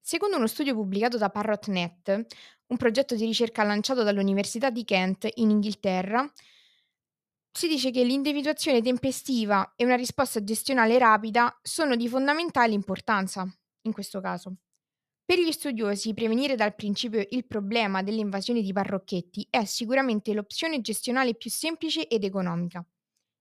Secondo 0.00 0.36
uno 0.36 0.46
studio 0.46 0.74
pubblicato 0.74 1.16
da 1.16 1.30
ParrotNet, 1.30 2.26
un 2.66 2.76
progetto 2.76 3.14
di 3.14 3.24
ricerca 3.24 3.62
lanciato 3.64 4.02
dall'Università 4.02 4.70
di 4.70 4.84
Kent 4.84 5.28
in 5.34 5.50
Inghilterra, 5.50 6.30
si 7.50 7.68
dice 7.68 7.90
che 7.90 8.02
l'individuazione 8.04 8.80
tempestiva 8.80 9.74
e 9.76 9.84
una 9.84 9.96
risposta 9.96 10.42
gestionale 10.42 10.98
rapida 10.98 11.58
sono 11.62 11.96
di 11.96 12.08
fondamentale 12.08 12.72
importanza 12.72 13.46
in 13.82 13.92
questo 13.92 14.20
caso. 14.20 14.56
Per 15.24 15.38
gli 15.38 15.50
studiosi, 15.52 16.14
prevenire 16.14 16.54
dal 16.56 16.74
principio 16.74 17.24
il 17.30 17.46
problema 17.46 18.02
delle 18.02 18.20
invasioni 18.20 18.62
di 18.62 18.72
parrocchetti 18.72 19.46
è 19.50 19.64
sicuramente 19.64 20.32
l'opzione 20.32 20.80
gestionale 20.80 21.34
più 21.34 21.50
semplice 21.50 22.06
ed 22.06 22.24
economica. 22.24 22.84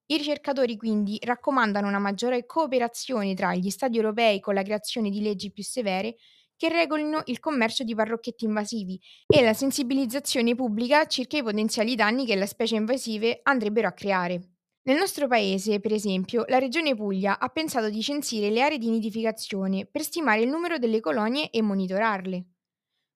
I 0.07 0.17
ricercatori 0.17 0.77
quindi 0.77 1.19
raccomandano 1.21 1.87
una 1.87 1.99
maggiore 1.99 2.45
cooperazione 2.45 3.33
tra 3.33 3.55
gli 3.55 3.69
Stati 3.69 3.97
europei 3.97 4.39
con 4.39 4.53
la 4.53 4.63
creazione 4.63 5.09
di 5.09 5.21
leggi 5.21 5.51
più 5.51 5.63
severe 5.63 6.15
che 6.55 6.69
regolino 6.69 7.23
il 7.25 7.39
commercio 7.39 7.83
di 7.83 7.95
parrocchetti 7.95 8.45
invasivi 8.45 8.99
e 9.27 9.41
la 9.43 9.53
sensibilizzazione 9.53 10.55
pubblica 10.55 11.07
circa 11.07 11.37
i 11.37 11.43
potenziali 11.43 11.95
danni 11.95 12.25
che 12.25 12.35
le 12.35 12.45
specie 12.45 12.75
invasive 12.75 13.39
andrebbero 13.43 13.87
a 13.87 13.93
creare. 13.93 14.50
Nel 14.83 14.97
nostro 14.97 15.27
paese, 15.27 15.79
per 15.79 15.91
esempio, 15.93 16.43
la 16.47 16.57
Regione 16.59 16.95
Puglia 16.95 17.39
ha 17.39 17.49
pensato 17.49 17.89
di 17.89 18.01
censire 18.03 18.49
le 18.51 18.61
aree 18.61 18.77
di 18.77 18.89
nidificazione 18.89 19.85
per 19.87 20.01
stimare 20.03 20.41
il 20.41 20.49
numero 20.49 20.77
delle 20.77 20.99
colonie 20.99 21.49
e 21.49 21.61
monitorarle. 21.63 22.45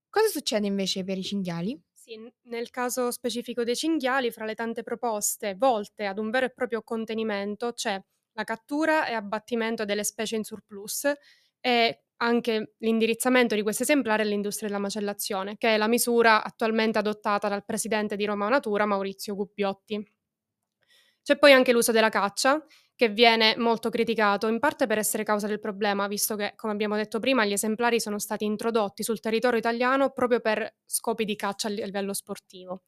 Cosa 0.10 0.28
succede 0.30 0.68
invece 0.68 1.04
per 1.04 1.18
i 1.18 1.24
cinghiali? 1.24 1.80
Sì, 1.98 2.20
nel 2.44 2.70
caso 2.70 3.10
specifico 3.12 3.64
dei 3.64 3.76
cinghiali, 3.76 4.30
fra 4.32 4.46
le 4.46 4.54
tante 4.54 4.84
proposte 4.84 5.56
volte 5.56 6.06
ad 6.06 6.20
un 6.20 6.30
vero 6.30 6.46
e 6.46 6.52
proprio 6.52 6.84
contenimento, 6.84 7.74
c'è 7.74 8.00
la 8.34 8.44
cattura 8.44 9.08
e 9.08 9.14
abbattimento 9.14 9.86
delle 9.86 10.04
specie 10.04 10.36
in 10.36 10.44
surplus 10.44 11.12
e 11.60 12.04
anche 12.18 12.76
l'indirizzamento 12.80 13.56
di 13.56 13.62
questi 13.64 13.82
esemplari 13.84 14.22
all'industria 14.22 14.68
della 14.70 14.80
macellazione, 14.80 15.58
che 15.58 15.74
è 15.74 15.78
la 15.78 15.88
misura 15.88 16.44
attualmente 16.44 17.00
adottata 17.00 17.48
dal 17.50 17.66
presidente 17.66 18.16
di 18.16 18.26
Roma 18.26 18.50
Natura, 18.50 18.86
Maurizio 18.86 19.36
Gubbiotti. 19.36 20.15
C'è 21.26 21.38
poi 21.40 21.54
anche 21.54 21.72
l'uso 21.72 21.92
della 21.92 22.10
caccia, 22.10 22.64
che 22.96 23.10
viene 23.10 23.56
molto 23.58 23.90
criticato, 23.90 24.48
in 24.48 24.60
parte 24.60 24.86
per 24.86 25.00
essere 25.00 25.24
causa 25.24 25.48
del 25.48 25.60
problema, 25.60 26.08
visto 26.08 26.36
che, 26.36 26.54
come 26.56 26.72
abbiamo 26.74 26.96
detto 26.96 27.20
prima, 27.20 27.44
gli 27.46 27.52
esemplari 27.54 28.00
sono 28.00 28.20
stati 28.20 28.46
introdotti 28.46 29.02
sul 29.04 29.20
territorio 29.20 29.58
italiano 29.60 30.12
proprio 30.12 30.40
per 30.40 30.76
scopi 30.86 31.26
di 31.26 31.36
caccia 31.36 31.68
a 31.68 31.72
livello 31.72 32.14
sportivo. 32.14 32.84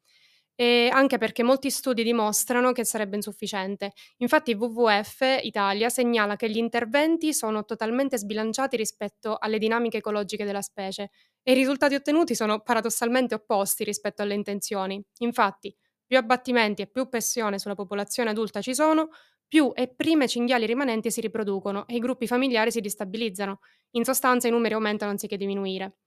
E 0.60 0.90
anche 0.92 1.20
perché 1.20 1.44
molti 1.44 1.70
studi 1.70 2.04
dimostrano 2.04 2.72
che 2.72 2.84
sarebbe 2.84 3.16
insufficiente. 3.16 3.92
Infatti 4.18 4.54
WWF 4.54 5.40
Italia 5.44 5.90
segnala 5.90 6.36
che 6.36 6.50
gli 6.50 6.58
interventi 6.58 7.32
sono 7.34 7.64
totalmente 7.64 8.18
sbilanciati 8.18 8.76
rispetto 8.76 9.38
alle 9.40 9.60
dinamiche 9.60 9.98
ecologiche 9.98 10.46
della 10.46 10.64
specie 10.64 11.10
e 11.44 11.52
i 11.52 11.56
risultati 11.56 11.94
ottenuti 11.94 12.34
sono 12.34 12.62
paradossalmente 12.62 13.36
opposti 13.36 13.84
rispetto 13.84 14.24
alle 14.24 14.34
intenzioni. 14.34 15.00
Infatti, 15.20 15.76
più 16.08 16.18
abbattimenti 16.18 16.82
e 16.82 16.88
più 16.88 17.10
pressione 17.10 17.60
sulla 17.60 17.76
popolazione 17.76 18.30
adulta 18.32 18.62
ci 18.62 18.74
sono, 18.74 19.10
più 19.48 19.72
e 19.76 19.88
prime 19.94 20.28
cinghiali 20.28 20.66
rimanenti 20.66 21.12
si 21.12 21.22
riproducono 21.22 21.88
e 21.88 21.96
i 21.96 22.00
gruppi 22.00 22.28
familiari 22.28 22.72
si 22.72 22.82
destabilizzano. 22.82 23.60
In 23.92 24.04
sostanza 24.06 24.48
i 24.48 24.52
numeri 24.52 24.74
aumentano 24.74 25.12
anziché 25.12 25.38
diminuire. 25.38 25.98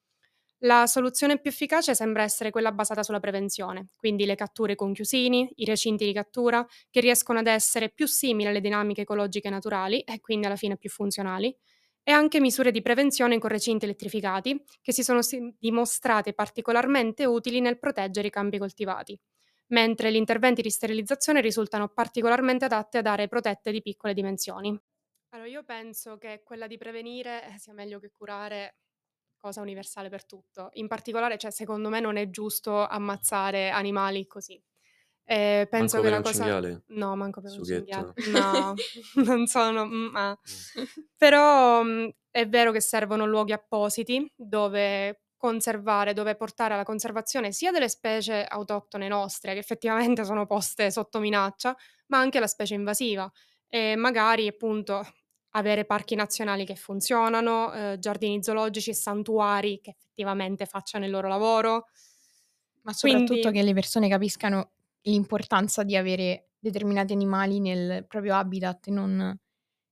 La 0.62 0.87
soluzione 0.87 1.38
più 1.40 1.50
efficace 1.50 1.95
sembra 1.95 2.23
essere 2.23 2.50
quella 2.50 2.73
basata 2.73 3.02
sulla 3.02 3.21
prevenzione, 3.21 3.88
quindi 3.97 4.26
le 4.26 4.35
catture 4.35 4.75
con 4.75 4.92
chiusini, 4.92 5.50
i 5.57 5.64
recinti 5.64 6.04
di 6.04 6.12
cattura, 6.12 6.66
che 6.90 7.00
riescono 7.00 7.38
ad 7.38 7.47
essere 7.47 7.88
più 7.90 8.07
simili 8.07 8.49
alle 8.49 8.61
dinamiche 8.61 9.02
ecologiche 9.02 9.49
naturali 9.49 10.00
e 10.00 10.21
quindi 10.21 10.47
alla 10.47 10.57
fine 10.57 10.76
più 10.76 10.90
funzionali, 10.90 11.54
e 12.02 12.12
anche 12.12 12.40
misure 12.40 12.71
di 12.73 12.83
prevenzione 12.83 13.38
con 13.38 13.49
recinti 13.50 13.85
elettrificati, 13.87 14.62
che 14.83 14.92
si 14.92 15.02
sono 15.02 15.21
dimostrate 15.59 16.35
particolarmente 16.35 17.25
utili 17.25 17.61
nel 17.61 17.78
proteggere 17.78 18.28
i 18.28 18.30
campi 18.30 18.59
coltivati 18.59 19.19
mentre 19.71 20.12
gli 20.12 20.17
interventi 20.17 20.62
di 20.62 20.71
sterilizzazione 20.71 21.41
risultano 21.41 21.89
particolarmente 21.89 22.65
adatti 22.65 22.99
ad 22.99 23.07
aree 23.07 23.29
protette 23.29 23.73
di 23.73 23.83
piccole 23.83 24.15
dimensioni. 24.15 24.79
Allora, 25.31 25.49
io 25.49 25.65
penso 25.65 26.19
che 26.19 26.43
quella 26.45 26.67
di 26.67 26.77
prevenire 26.77 27.55
eh, 27.55 27.59
sia 27.59 27.73
meglio 27.73 28.00
che 28.00 28.11
curare, 28.11 28.79
cosa 29.37 29.61
universale 29.61 30.09
per 30.09 30.27
tutto. 30.27 30.71
In 30.75 30.89
particolare, 30.89 31.39
cioè, 31.39 31.50
secondo 31.50 31.89
me 31.89 32.00
non 32.00 32.17
è 32.17 32.31
giusto 32.31 32.85
ammazzare 32.87 33.71
animali 33.71 34.27
così. 34.27 34.61
Eh, 35.25 35.69
penso 35.71 35.97
Manco 35.97 35.97
che 35.97 36.03
per 36.03 36.11
la 36.11 36.17
un 36.17 36.23
cosa... 36.23 36.43
cinghiale? 36.43 36.83
No, 36.89 37.15
manco 37.15 37.41
per 37.41 37.53
un 37.53 37.62
cinghiale. 37.62 38.12
Sughetto? 38.17 38.39
No, 38.41 38.75
non 39.25 39.47
sono... 39.47 39.87
mm, 39.87 40.17
ah. 40.17 40.31
Mh. 40.33 40.83
Però 41.17 41.83
mh, 41.85 42.11
è 42.31 42.49
vero 42.49 42.73
che 42.73 42.81
servono 42.81 43.27
luoghi 43.27 43.53
appositi 43.53 44.33
dove 44.35 45.23
conservare, 45.41 46.13
dove 46.13 46.37
portare 46.37 46.75
alla 46.75 46.83
conservazione 46.85 47.51
sia 47.51 47.71
delle 47.73 47.89
specie 47.89 48.45
autoctone 48.45 49.09
nostre, 49.09 49.55
che 49.55 49.59
effettivamente 49.59 50.23
sono 50.25 50.45
poste 50.45 50.91
sotto 50.91 51.19
minaccia, 51.19 51.75
ma 52.09 52.19
anche 52.19 52.39
la 52.39 52.47
specie 52.47 52.75
invasiva. 52.75 53.31
E 53.67 53.97
magari 53.97 54.47
appunto 54.47 55.03
avere 55.53 55.87
parchi 55.87 56.15
nazionali 56.15 56.67
che 56.67 56.77
funzionano, 56.77 57.73
eh, 57.73 57.97
giardini 57.99 58.43
zoologici 58.43 58.91
e 58.91 58.95
santuari 58.95 59.81
che 59.81 59.91
effettivamente 59.91 60.67
facciano 60.67 61.07
il 61.07 61.11
loro 61.11 61.29
lavoro. 61.29 61.87
Ma 62.83 62.93
soprattutto 62.93 63.33
Quindi- 63.33 63.59
che 63.59 63.63
le 63.65 63.73
persone 63.73 64.09
capiscano 64.09 64.73
l'importanza 65.03 65.83
di 65.83 65.97
avere 65.97 66.51
determinati 66.59 67.15
animali 67.15 67.61
nel 67.61 68.05
proprio 68.07 68.35
habitat 68.37 68.89
e 68.89 68.91
non, 68.91 69.39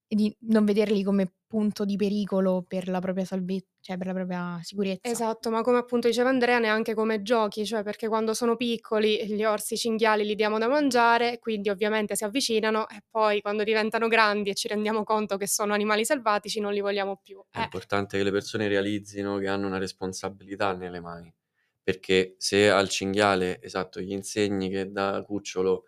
e 0.08 0.16
di 0.16 0.34
non 0.48 0.64
vederli 0.64 1.02
come 1.04 1.32
punto 1.46 1.84
di 1.84 1.96
pericolo 1.96 2.64
per 2.66 2.88
la 2.88 3.00
propria 3.00 3.24
salvezza, 3.24 3.68
cioè 3.80 3.96
per 3.96 4.06
la 4.08 4.14
propria 4.14 4.60
sicurezza. 4.62 5.02
Esatto, 5.10 5.48
ma 5.50 5.62
come 5.62 5.78
appunto 5.78 6.06
diceva 6.08 6.28
Andrea, 6.28 6.58
neanche 6.58 6.92
come 6.94 7.22
giochi, 7.22 7.64
cioè 7.64 7.82
perché 7.84 8.06
quando 8.08 8.34
sono 8.34 8.56
piccoli 8.56 9.24
gli 9.34 9.42
orsi, 9.44 9.74
i 9.74 9.76
cinghiali 9.76 10.24
li 10.24 10.34
diamo 10.34 10.58
da 10.58 10.68
mangiare, 10.68 11.38
quindi 11.38 11.68
ovviamente 11.70 12.14
si 12.16 12.24
avvicinano 12.24 12.88
e 12.88 13.02
poi 13.08 13.40
quando 13.40 13.62
diventano 13.64 14.06
grandi 14.08 14.50
e 14.50 14.54
ci 14.54 14.68
rendiamo 14.68 15.04
conto 15.04 15.36
che 15.36 15.46
sono 15.48 15.72
animali 15.72 16.04
selvatici 16.04 16.60
non 16.60 16.72
li 16.72 16.80
vogliamo 16.80 17.16
più. 17.22 17.42
È 17.50 17.58
Eh, 17.58 17.60
importante 17.60 18.16
che 18.18 18.24
le 18.24 18.30
persone 18.30 18.68
realizzino 18.68 19.38
che 19.38 19.48
hanno 19.48 19.66
una 19.66 19.78
responsabilità 19.78 20.74
nelle 20.74 21.00
mani, 21.00 21.34
perché 21.82 22.34
se 22.38 22.70
al 22.70 22.88
cinghiale, 22.88 23.60
esatto, 23.62 24.00
gli 24.00 24.12
insegni 24.12 24.68
che 24.70 24.90
da 24.90 25.22
cucciolo, 25.26 25.84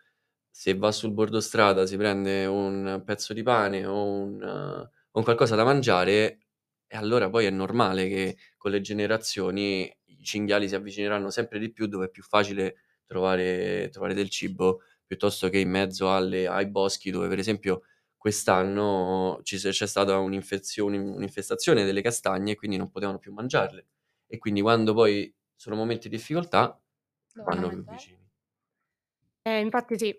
se 0.51 0.75
va 0.75 0.93
sul 0.93 1.13
bordo 1.13 1.41
strada 1.41 1.87
si 1.87 1.97
prende 1.97 2.47
un 2.47 3.03
pezzo 3.05 3.33
di 3.33 3.43
pane 3.43 3.87
o 3.87 4.05
un, 4.05 4.43
o 4.43 5.19
un 5.19 5.23
qualcosa 5.25 5.57
da 5.57 5.65
mangiare, 5.65 6.39
e 6.87 6.97
allora 6.97 7.31
poi 7.31 7.47
è 7.47 7.51
normale 7.51 8.09
che 8.09 8.37
con 8.57 8.71
le 8.73 8.81
generazioni 8.81 9.83
i 10.07 10.23
cinghiali 10.23 10.69
si 10.69 10.75
avvicineranno 10.75 11.31
sempre 11.31 11.59
di 11.59 11.71
più 11.73 11.87
dove 11.87 12.07
è 12.07 12.11
più 12.11 12.23
facile 12.23 12.77
trovare, 13.05 13.89
trovare 13.91 14.15
del 14.15 14.29
cibo 14.29 14.81
piuttosto 15.07 15.49
che 15.49 15.59
in 15.59 15.71
mezzo 15.71 16.13
alle- 16.15 16.47
ai 16.49 16.67
boschi 16.69 17.11
dove 17.11 17.29
per 17.29 17.39
esempio 17.39 17.83
quest'anno 18.17 19.41
ci 19.43 19.57
c'è 19.57 19.87
stata 19.87 20.19
un'infezione- 20.19 20.99
un'infestazione 20.99 21.85
delle 21.85 22.03
castagne 22.03 22.53
e 22.53 22.55
quindi 22.57 22.77
non 22.77 22.91
potevano 22.91 23.19
più 23.19 23.33
mangiarle. 23.33 23.87
E 24.27 24.39
quindi 24.39 24.61
quando 24.61 24.93
poi 24.95 25.33
sono 25.55 25.77
momenti 25.77 26.09
di 26.09 26.17
difficoltà 26.17 26.81
vanno 27.45 27.69
più 27.69 27.85
vicini. 27.85 28.29
Eh, 29.43 29.61
infatti 29.61 29.99
sì, 29.99 30.15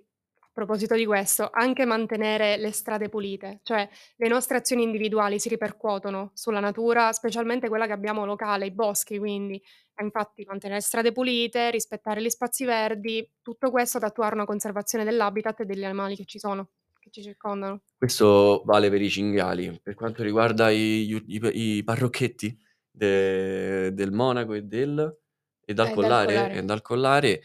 a 0.51 0.53
proposito 0.53 0.95
di 0.95 1.05
questo, 1.05 1.49
anche 1.49 1.85
mantenere 1.85 2.57
le 2.57 2.71
strade 2.71 3.07
pulite, 3.07 3.61
cioè 3.63 3.87
le 4.17 4.27
nostre 4.27 4.57
azioni 4.57 4.83
individuali 4.83 5.39
si 5.39 5.47
ripercuotono 5.47 6.31
sulla 6.33 6.59
natura, 6.59 7.13
specialmente 7.13 7.69
quella 7.69 7.85
che 7.87 7.93
abbiamo 7.93 8.25
locale, 8.25 8.65
i 8.65 8.71
boschi, 8.71 9.17
quindi 9.17 9.61
Eh, 9.93 10.03
infatti 10.03 10.43
mantenere 10.47 10.79
strade 10.81 11.11
pulite, 11.11 11.69
rispettare 11.69 12.21
gli 12.21 12.29
spazi 12.29 12.65
verdi, 12.65 13.29
tutto 13.41 13.69
questo 13.71 13.97
ad 13.97 14.03
attuare 14.03 14.35
una 14.35 14.45
conservazione 14.45 15.03
dell'habitat 15.05 15.61
e 15.61 15.65
degli 15.65 15.83
animali 15.85 16.15
che 16.15 16.23
ci 16.25 16.39
sono, 16.39 16.69
che 16.99 17.09
ci 17.11 17.21
circondano. 17.21 17.81
Questo 17.97 18.63
vale 18.65 18.89
per 18.89 19.01
i 19.01 19.09
cinghiali. 19.09 19.79
Per 19.81 19.93
quanto 19.95 20.23
riguarda 20.23 20.69
i, 20.69 21.07
i- 21.09 21.77
i- 21.77 21.83
parrocchetti 21.83 22.57
de- 22.89 23.93
del 23.93 24.11
monaco 24.11 24.53
e, 24.53 24.61
del, 24.63 25.17
e 25.63 25.73
dal 25.73 25.87
Eh, 25.87 25.89
dal 25.89 25.93
collare, 25.93 26.33
collare. 26.33 26.53
e 26.57 26.63
dal 26.63 26.81
collare, 26.81 27.41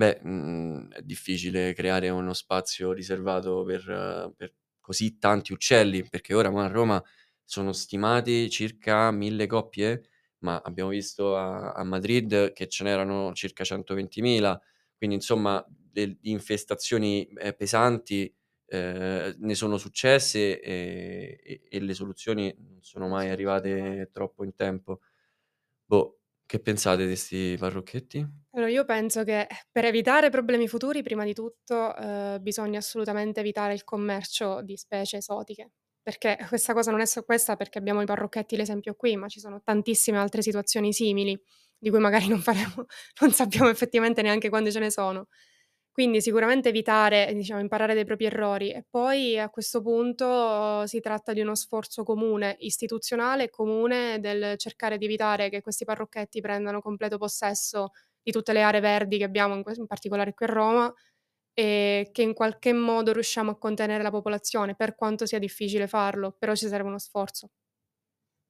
beh, 0.00 0.20
mh, 0.22 0.88
è 0.94 1.02
difficile 1.02 1.72
creare 1.74 2.08
uno 2.10 2.32
spazio 2.34 2.92
riservato 2.92 3.62
per, 3.64 3.88
eh, 3.88 4.32
per 4.36 4.54
così 4.80 5.18
tanti 5.18 5.52
uccelli, 5.52 6.04
perché 6.08 6.34
ora 6.34 6.48
a 6.50 6.66
Roma 6.68 7.02
sono 7.44 7.72
stimati 7.72 8.48
circa 8.50 9.10
mille 9.10 9.46
coppie, 9.46 10.04
ma 10.38 10.60
abbiamo 10.64 10.90
visto 10.90 11.36
a, 11.36 11.72
a 11.72 11.84
Madrid 11.84 12.52
che 12.52 12.68
ce 12.68 12.84
n'erano 12.84 13.32
circa 13.34 13.64
120.000, 13.64 14.60
quindi 14.96 15.16
insomma 15.16 15.64
le 15.92 16.18
infestazioni 16.22 17.26
eh, 17.36 17.52
pesanti 17.54 18.32
eh, 18.66 19.34
ne 19.38 19.54
sono 19.54 19.76
successe 19.78 20.60
e, 20.60 21.40
e- 21.42 21.60
e 21.68 21.80
le 21.80 21.94
soluzioni 21.94 22.54
non 22.58 22.78
sono 22.82 23.08
mai 23.08 23.28
arrivate 23.30 24.08
troppo 24.12 24.44
in 24.44 24.54
tempo. 24.54 25.00
Boh, 25.86 26.19
che 26.50 26.58
pensate 26.60 27.02
di 27.02 27.06
questi 27.06 27.56
parrocchetti? 27.56 28.26
Allora, 28.52 28.70
io 28.70 28.84
penso 28.84 29.22
che 29.22 29.46
per 29.70 29.84
evitare 29.84 30.28
problemi 30.28 30.66
futuri, 30.66 31.02
prima 31.02 31.24
di 31.24 31.32
tutto, 31.34 31.94
eh, 31.96 32.38
bisogna 32.40 32.78
assolutamente 32.78 33.40
evitare 33.40 33.74
il 33.74 33.84
commercio 33.84 34.60
di 34.62 34.76
specie 34.76 35.18
esotiche. 35.18 35.70
Perché 36.02 36.36
questa 36.48 36.72
cosa 36.74 36.90
non 36.90 37.00
è 37.00 37.06
solo 37.06 37.24
questa, 37.24 37.54
perché 37.56 37.78
abbiamo 37.78 38.02
i 38.02 38.06
parrocchetti, 38.06 38.56
l'esempio 38.56 38.94
qui, 38.94 39.16
ma 39.16 39.28
ci 39.28 39.38
sono 39.38 39.60
tantissime 39.62 40.18
altre 40.18 40.42
situazioni 40.42 40.92
simili, 40.92 41.40
di 41.78 41.90
cui 41.90 42.00
magari 42.00 42.26
non 42.26 42.40
faremo, 42.40 42.86
non 43.20 43.30
sappiamo 43.32 43.68
effettivamente 43.68 44.20
neanche 44.22 44.48
quante 44.48 44.72
ce 44.72 44.80
ne 44.80 44.90
sono. 44.90 45.28
Quindi 46.00 46.22
sicuramente 46.22 46.70
evitare, 46.70 47.30
diciamo, 47.34 47.60
imparare 47.60 47.92
dai 47.92 48.06
propri 48.06 48.24
errori 48.24 48.70
e 48.72 48.86
poi 48.88 49.38
a 49.38 49.50
questo 49.50 49.82
punto 49.82 50.86
si 50.86 50.98
tratta 51.00 51.34
di 51.34 51.42
uno 51.42 51.54
sforzo 51.54 52.04
comune, 52.04 52.56
istituzionale 52.60 53.44
e 53.44 53.50
comune 53.50 54.18
del 54.18 54.56
cercare 54.56 54.96
di 54.96 55.04
evitare 55.04 55.50
che 55.50 55.60
questi 55.60 55.84
parrocchetti 55.84 56.40
prendano 56.40 56.80
completo 56.80 57.18
possesso 57.18 57.90
di 58.22 58.32
tutte 58.32 58.54
le 58.54 58.62
aree 58.62 58.80
verdi 58.80 59.18
che 59.18 59.24
abbiamo, 59.24 59.54
in, 59.54 59.62
in 59.74 59.86
particolare 59.86 60.32
qui 60.32 60.46
a 60.46 60.48
Roma, 60.48 60.94
e 61.52 62.08
che 62.12 62.22
in 62.22 62.32
qualche 62.32 62.72
modo 62.72 63.12
riusciamo 63.12 63.50
a 63.50 63.58
contenere 63.58 64.02
la 64.02 64.10
popolazione, 64.10 64.74
per 64.74 64.94
quanto 64.94 65.26
sia 65.26 65.38
difficile 65.38 65.86
farlo, 65.86 66.34
però 66.38 66.54
ci 66.54 66.66
serve 66.66 66.88
uno 66.88 66.98
sforzo. 66.98 67.50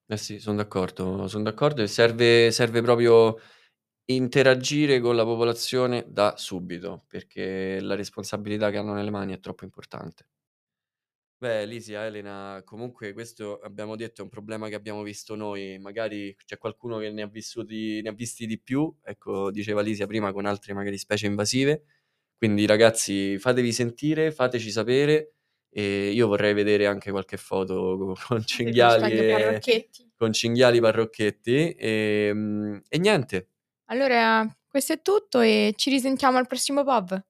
Eh 0.07 0.17
sì, 0.17 0.39
sono 0.39 0.57
d'accordo, 0.57 1.27
sono 1.27 1.43
d'accordo 1.43 1.83
e 1.83 1.89
serve, 1.89 2.53
serve 2.53 2.81
proprio 2.83 3.39
interagire 4.15 5.01
con 5.01 5.17
la 5.17 5.25
popolazione 5.25 6.05
da 6.09 6.37
subito, 6.37 7.05
perché 7.09 7.81
la 7.81 7.95
responsabilità 7.95 8.71
che 8.71 8.77
hanno 8.79 8.93
nelle 8.95 9.11
mani 9.11 9.33
è 9.35 9.41
troppo 9.41 9.65
importante. 9.65 10.27
Beh, 11.43 11.65
Lisia, 11.65 12.05
Elena, 12.05 12.61
comunque 12.67 13.15
questo 13.15 13.61
abbiamo 13.61 13.97
detto 13.97 14.21
è 14.21 14.25
un 14.25 14.29
problema 14.29 14.69
che 14.69 14.75
abbiamo 14.75 15.03
visto 15.03 15.35
noi, 15.37 15.79
magari 15.79 16.37
c'è 16.45 16.59
qualcuno 16.59 16.99
che 16.99 17.11
ne 17.11 17.23
ha 17.23 17.27
vissuti, 17.29 18.03
ne 18.03 18.11
ha 18.11 18.13
visti 18.13 18.45
di 18.45 18.61
più, 18.61 18.95
ecco, 19.03 19.51
diceva 19.51 19.81
Lisia 19.81 20.07
prima 20.07 20.33
con 20.33 20.45
altre 20.45 20.75
magari 20.75 20.99
specie 20.99 21.25
invasive, 21.25 21.85
quindi 22.37 22.67
ragazzi 22.67 23.39
fatevi 23.39 23.73
sentire, 23.73 24.33
fateci 24.33 24.71
sapere 24.71 25.33
e 25.71 26.11
io 26.11 26.27
vorrei 26.27 26.53
vedere 26.53 26.87
anche 26.87 27.11
qualche 27.11 27.39
foto 27.39 27.97
co- 27.97 28.17
con 28.29 28.45
cinghiali 28.45 29.11
e, 29.11 29.31
parrocchetti. 29.33 30.11
con 30.17 30.33
cinghiali 30.35 30.79
parrocchetti 30.81 31.71
e, 31.73 32.31
mm, 32.35 32.77
e 32.87 32.99
niente, 32.99 33.50
Allora, 33.91 34.47
questo 34.69 34.93
è 34.93 35.03
tutto 35.03 35.41
e 35.41 35.75
ci 35.77 35.91
risentiamo 35.91 36.39
al 36.39 36.47
prossimo 36.47 36.85
pub. 36.85 37.21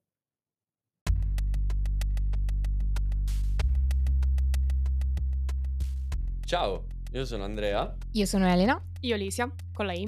ciao, 6.51 6.85
io 7.13 7.23
sono 7.23 7.45
Andrea. 7.45 7.95
Io 8.11 8.25
sono 8.25 8.45
Elena, 8.45 8.77
Io 9.01 9.15
Lisia, 9.15 9.49
con 9.73 9.85
la 9.85 9.93
I, 9.93 10.05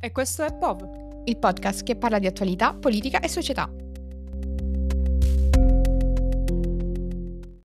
e 0.00 0.12
questo 0.12 0.44
è 0.44 0.56
POV. 0.56 1.24
il 1.24 1.36
podcast 1.38 1.82
che 1.82 1.96
parla 1.96 2.20
di 2.20 2.28
attualità, 2.28 2.72
politica 2.72 3.18
e 3.18 3.28
società. 3.28 3.68